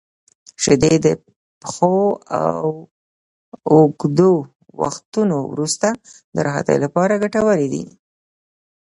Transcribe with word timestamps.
•شیدې 0.61 0.95
د 1.05 1.07
پښو 1.61 1.95
د 2.17 2.19
اوږدو 3.71 4.33
وختونو 4.81 5.37
وروسته 5.53 5.87
د 6.35 6.37
راحتۍ 6.47 6.77
لپاره 6.85 7.21
ګټورې 7.23 7.67
دي. 7.73 7.83